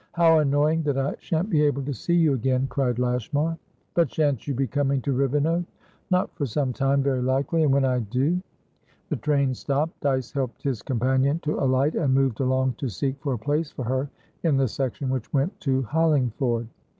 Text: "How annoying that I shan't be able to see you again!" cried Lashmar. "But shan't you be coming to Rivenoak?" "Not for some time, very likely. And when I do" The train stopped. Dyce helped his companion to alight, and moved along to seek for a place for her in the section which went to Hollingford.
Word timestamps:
"How 0.13 0.39
annoying 0.39 0.81
that 0.81 0.97
I 0.97 1.15
shan't 1.19 1.51
be 1.51 1.61
able 1.61 1.83
to 1.83 1.93
see 1.93 2.15
you 2.15 2.33
again!" 2.33 2.65
cried 2.71 2.97
Lashmar. 2.97 3.55
"But 3.93 4.11
shan't 4.11 4.47
you 4.47 4.55
be 4.55 4.65
coming 4.65 4.99
to 5.03 5.13
Rivenoak?" 5.13 5.63
"Not 6.09 6.35
for 6.35 6.47
some 6.47 6.73
time, 6.73 7.03
very 7.03 7.21
likely. 7.21 7.61
And 7.61 7.71
when 7.71 7.85
I 7.85 7.99
do" 7.99 8.41
The 9.09 9.15
train 9.17 9.53
stopped. 9.53 9.99
Dyce 10.01 10.31
helped 10.31 10.63
his 10.63 10.81
companion 10.81 11.37
to 11.41 11.59
alight, 11.59 11.93
and 11.93 12.15
moved 12.15 12.39
along 12.39 12.73
to 12.79 12.89
seek 12.89 13.19
for 13.19 13.33
a 13.33 13.37
place 13.37 13.69
for 13.71 13.83
her 13.83 14.09
in 14.41 14.57
the 14.57 14.67
section 14.67 15.07
which 15.11 15.31
went 15.33 15.59
to 15.59 15.83
Hollingford. 15.83 16.65